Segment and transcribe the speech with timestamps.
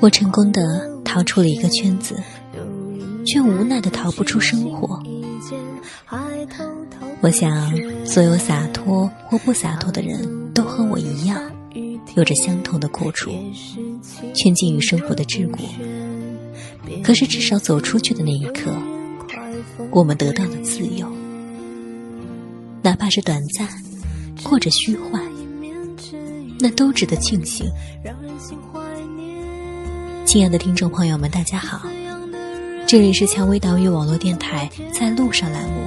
[0.00, 0.62] 我成功的
[1.04, 2.22] 逃出了一个圈子，
[3.26, 5.02] 却无奈的逃不出生活。
[7.20, 7.70] 我想，
[8.06, 11.38] 所有洒脱或不洒脱的人都和我一样，
[12.14, 13.30] 有着相同的苦楚，
[14.34, 15.58] 圈禁于生活的桎梏。
[17.02, 18.72] 可是，至少走出去的那一刻，
[19.90, 21.06] 我们得到了自由，
[22.82, 23.68] 哪怕是短暂
[24.42, 25.19] 或者虚幻，
[26.62, 27.66] 那都值得庆幸。
[30.26, 31.88] 亲爱的听众朋友们，大家好，
[32.86, 35.80] 这里是蔷薇岛屿网络电台在路上栏目，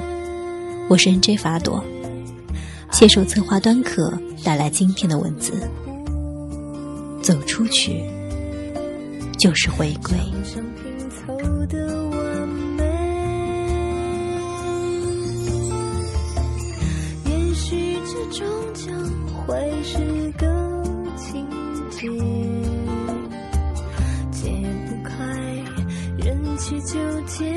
[0.89, 1.83] 我是 NJ 法朵，
[2.91, 4.11] 携手策划端可
[4.43, 5.53] 带来今天的文字。
[7.21, 8.03] 走出去，
[9.37, 10.17] 就是回归。
[17.25, 18.93] 也许这终将
[19.47, 20.52] 会是个
[24.31, 24.51] 解
[24.87, 25.15] 不开
[26.17, 27.53] 人去纠结。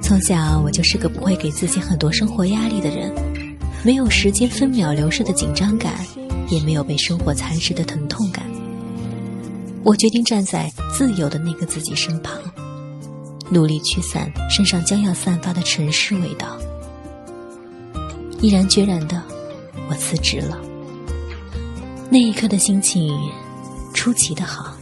[0.00, 3.10] 从小我就是个不会给自己很多生活压力的人，
[3.82, 5.94] 没有时间分秒流逝的紧张感，
[6.50, 8.44] 也没有被生活蚕食的疼痛感。
[9.84, 12.38] 我决定站在自由的那个自己身旁，
[13.50, 16.58] 努力驱散身上将要散发的尘世味道。
[18.40, 19.22] 毅然决然的，
[19.88, 20.58] 我辞职了。
[22.12, 23.18] 那一刻的心情，
[23.94, 24.76] 出奇的好。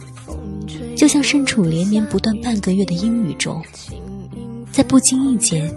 [0.97, 3.63] 就像身处连绵不断半个月的阴雨中，
[4.69, 5.73] 在不经意间，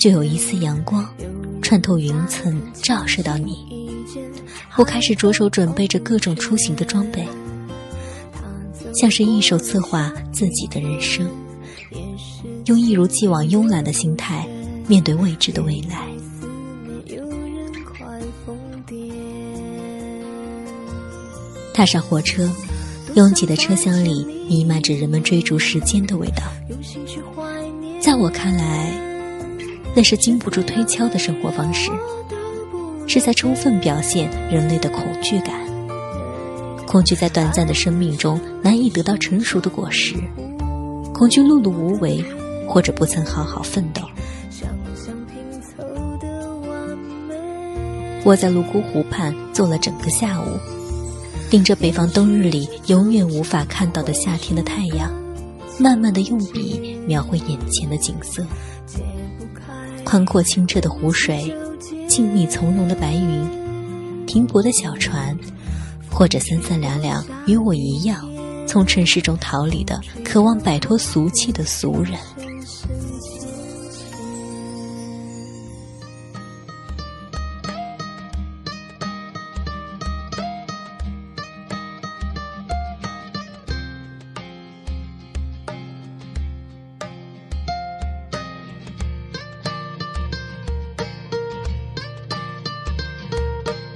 [0.00, 1.06] 就有一丝阳光
[1.60, 3.84] 穿透云层照射到你。
[4.78, 7.28] 我开始着手准备着各种出行的装备，
[8.94, 11.30] 像是一手策划自己的人生，
[12.64, 14.48] 用一如既往慵懒的心态
[14.88, 16.08] 面对未知的未来。
[21.74, 22.48] 踏上火车。
[23.14, 26.42] 拥挤的车厢里弥漫着人们追逐时间的味道，
[28.00, 28.90] 在我看来，
[29.94, 31.92] 那是经不住推敲的生活方式，
[33.06, 35.54] 是在充分表现人类的恐惧感，
[36.88, 40.16] 恐惧在短暂的生命中难以得到成熟的果实，
[41.12, 42.20] 恐惧碌碌无为，
[42.66, 44.02] 或者不曾好好奋斗。
[48.24, 50.58] 我在泸沽湖畔坐了整个下午。
[51.50, 55.12] 盯着北方冬日里永远无法看到的夏天的太阳，
[55.78, 58.44] 慢慢的用笔描绘眼前的景色。
[60.04, 61.54] 宽阔清澈的湖水，
[62.08, 65.36] 静谧从容的白云，停泊的小船，
[66.10, 68.28] 或者三三两两与我一样
[68.66, 72.18] 从尘世中逃离的、渴望摆脱俗气的俗人。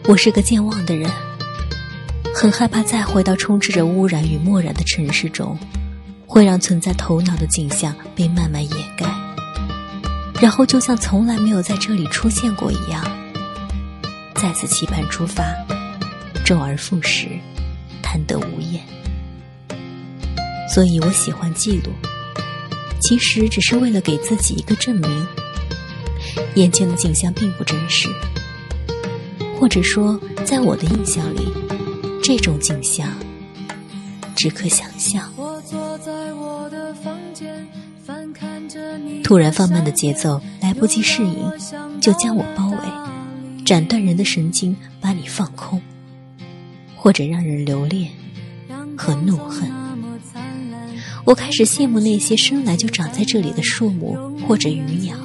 [0.08, 1.06] 我是个健忘的人，
[2.34, 5.58] 很害怕再回到充斥着污染与漠然的城市中，
[6.26, 9.04] 会让存在头脑的景象被慢慢掩盖，
[10.40, 13.04] 然后就像从来没有在这里出现过一样，
[14.34, 15.44] 再次期盼出发，
[16.42, 17.28] 周而复始，
[18.02, 18.82] 贪得无厌。
[20.72, 21.92] 所以我喜欢记录，
[22.98, 25.26] 其实只是为了给自己一个证明，
[26.54, 28.08] 眼前的景象并不真实。
[29.58, 31.48] 或者说，在我的印象里，
[32.22, 33.08] 这种景象
[34.36, 35.28] 只可想象。
[39.24, 41.52] 突然放慢的节奏，来不及适应，
[42.00, 42.78] 就将我包围，
[43.64, 45.82] 斩断人的神经，把你放空，
[46.94, 48.10] 或者让人留恋
[48.96, 49.68] 和怒恨。
[51.24, 54.16] 我开始羡慕那些生来就长在这里的树木
[54.46, 55.16] 或者鱼鸟，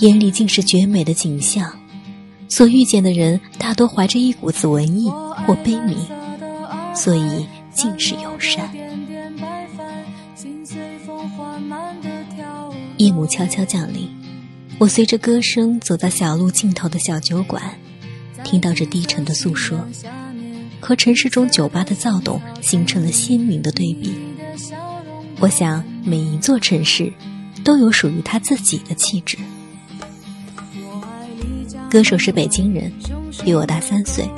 [0.00, 1.77] 眼里尽是绝美的景象。
[2.48, 5.10] 所遇见的人大多怀着一股子文艺
[5.46, 5.96] 或悲悯，
[6.94, 8.68] 所以尽是友善。
[12.96, 14.08] 夜幕悄悄降临，
[14.78, 17.62] 我随着歌声走到小路尽头的小酒馆，
[18.42, 19.78] 听到这低沉的诉说，
[20.80, 24.12] 和城市中酒吧的躁动形成了鲜明的对比。
[25.38, 27.12] 我想，每一座城市
[27.62, 29.38] 都有属于他自己的气质。
[31.90, 32.92] 歌手是北京人，
[33.42, 34.28] 比我大三岁。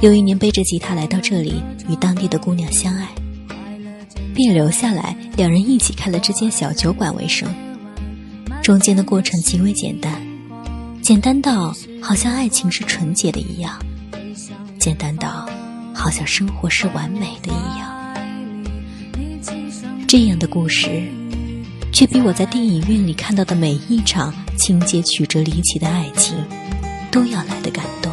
[0.00, 3.06] 有一年背着吉他来到这里，与当地的姑娘相爱，
[4.34, 7.46] 便留下来，两人一起开了这间小酒馆为生。
[8.62, 10.22] 中间的过程极为简单，
[11.02, 13.78] 简单到好像爱情是纯洁的一样，
[14.78, 15.46] 简单到
[15.94, 17.92] 好像生活是完美的一样。
[20.08, 21.02] 这样的故事，
[21.94, 26.36] 却比我在电影院里看到的每一场情节曲折离奇的爱情，
[27.08, 28.12] 都要来的感动。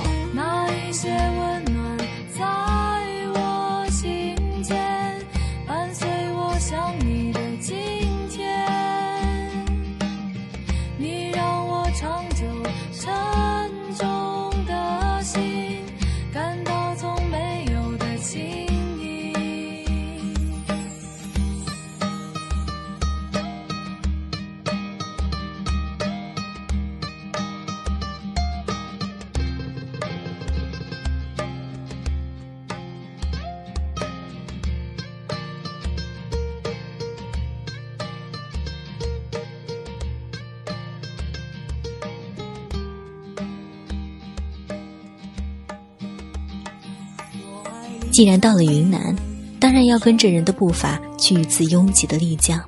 [48.21, 49.15] 既然到了云南，
[49.59, 52.63] 当然要跟着人的步伐去一次拥挤的丽江，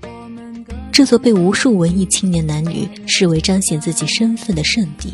[0.91, 5.13] 这座被无数文艺青年男女视为彰显自己身份的圣地。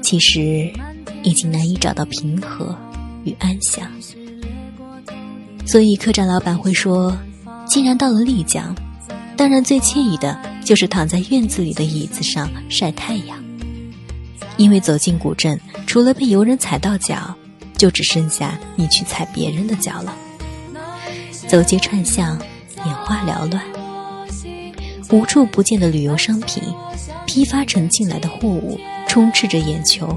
[0.00, 0.72] 其实，
[1.24, 2.72] 已经难以找到平和
[3.24, 3.90] 与安详。
[5.66, 7.18] 所以客栈老板会说
[7.66, 8.72] ：“既然到了丽江，
[9.36, 13.36] 当然最惬意的就是躺在院子里的椅子上晒太阳，
[14.56, 17.36] 因为走进古镇，除了被游人踩到脚。”
[17.82, 20.14] 就只剩下你去踩别人的脚了。
[21.48, 22.40] 走街串巷，
[22.86, 23.60] 眼花缭乱，
[25.10, 26.62] 无处不见的旅游商品，
[27.26, 30.16] 批发成进来的货物，充斥着眼球，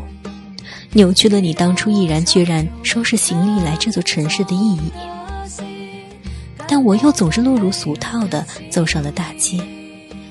[0.93, 4.91] 扭曲了你当初毅然决然收拾行李来这座城市的意义。
[6.67, 9.59] 但我又总是落入俗套的走上了大街，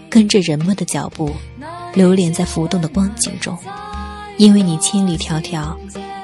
[0.08, 1.32] 跟着人们的脚步，
[1.94, 3.58] 流连在浮动的光景中，
[4.36, 5.74] 因为你千里迢迢。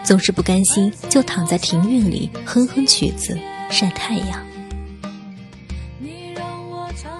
[0.02, 3.38] 总是不甘心，就躺在庭院里哼哼曲子，
[3.70, 4.44] 晒太阳。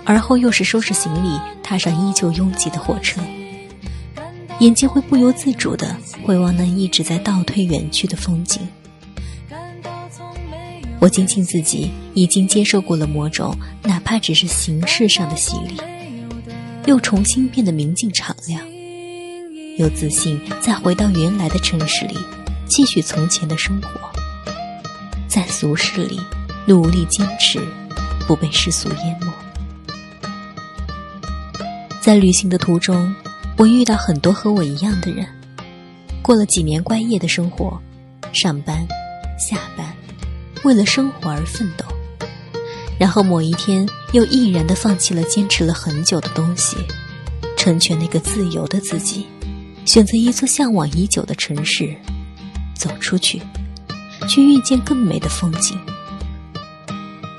[0.04, 3.20] 而后又是收拾行李，踏上依旧拥挤的火车，
[4.58, 8.60] 眼睛会不由自主地回望那一直在倒退远去的风景。
[10.98, 15.80] 我庆幸自己已经接受过了某种哪怕只是形式上的洗礼，
[16.86, 18.62] 又重新变得明净敞亮，
[19.78, 22.18] 有自信再回到原来的城市里。
[22.70, 23.88] 继续从前的生活，
[25.26, 26.20] 在俗世里
[26.68, 27.60] 努力坚持，
[28.28, 29.32] 不被世俗淹没。
[32.00, 33.12] 在旅行的途中，
[33.56, 35.26] 我遇到很多和我一样的人，
[36.22, 37.76] 过了几年乖业的生活，
[38.32, 38.86] 上班、
[39.36, 39.92] 下班，
[40.62, 41.84] 为了生活而奋斗，
[43.00, 46.76] 然后某一天又毅然的放弃了坚持了很久的东西，
[47.56, 49.26] 成全那个自由的自己，
[49.84, 51.96] 选择一座向往已久的城市。
[52.80, 53.42] 走出去，
[54.26, 55.78] 去遇见更美的风景。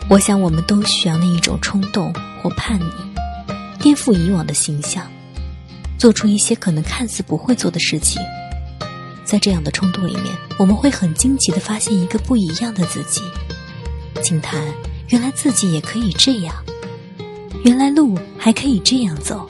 [0.07, 2.93] 我想，我们都需要那一种冲动或叛逆，
[3.79, 5.09] 颠覆以往的形象，
[5.97, 8.21] 做出一些可能看似不会做的事情。
[9.25, 10.25] 在这样的冲动里面，
[10.59, 13.21] 我们会很惊奇的发现一个不一样的自己，
[14.21, 14.61] 惊叹
[15.09, 16.53] 原来自己也可以这样，
[17.63, 19.49] 原来路还可以这样走。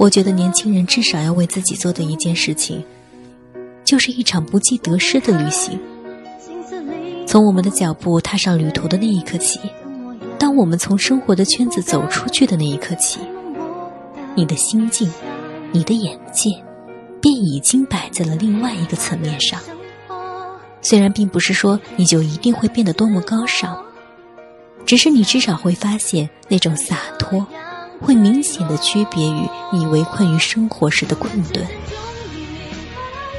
[0.00, 2.82] 我觉得年轻人至少要为自己做的一件事情，
[3.84, 5.78] 就是一场不计得失的旅行。
[7.26, 9.60] 从我们的脚步踏上旅途的那一刻起，
[10.38, 13.20] 当我们从生活的圈子走出去的那一刻起，
[14.34, 15.06] 你的心境，
[15.70, 16.48] 你的眼界，
[17.20, 19.60] 便已经摆在了另外一个层面上。
[20.80, 23.76] 虽然并不是说你就一定会变得多么高尚，
[24.86, 27.46] 只是你至少会发现那种洒脱，
[28.00, 31.66] 会明显的区别于你围困于生活时的困顿。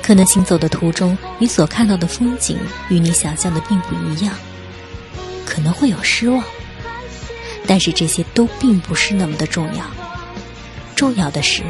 [0.02, 2.58] 可能行走的途中，你所看到的风景
[2.90, 4.34] 与你想象的并不一样，
[5.46, 6.44] 可能会有失望，
[7.68, 9.86] 但是这些都并不是那么的重要。
[10.96, 11.64] 重要的是，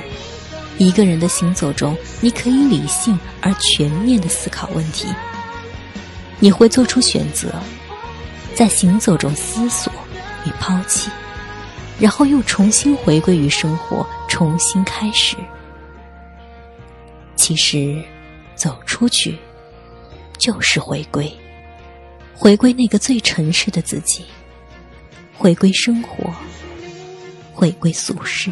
[0.77, 5.07] 一个人的行走中，你可以理性而全面的思考问题。
[6.39, 7.53] 你会做出选择，
[8.55, 9.91] 在行走中思索
[10.45, 11.11] 与抛弃，
[12.01, 15.37] 然后又重新回归于生活，重新开始。
[17.35, 18.03] 其实，
[18.55, 19.37] 走出去
[20.39, 21.31] 就是回归，
[22.33, 24.25] 回归那个最诚实的自己，
[25.37, 26.33] 回归生活，
[27.53, 28.51] 回归俗世。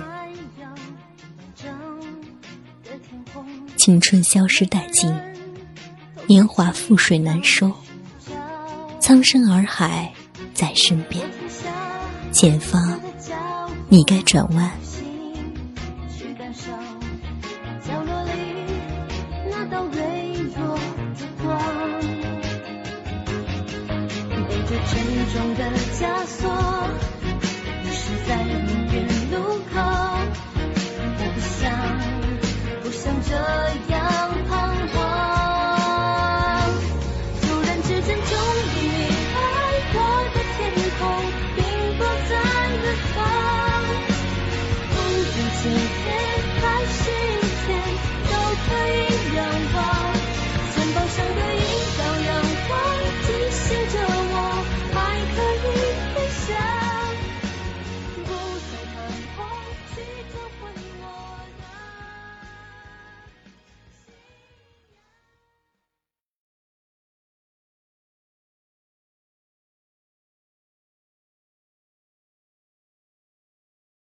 [3.75, 5.12] 青春消失殆尽，
[6.27, 7.74] 年华覆水难收。
[9.00, 10.13] 苍生洱海
[10.53, 11.25] 在身边，
[12.32, 13.00] 前方，
[13.91, 14.88] 你该转弯。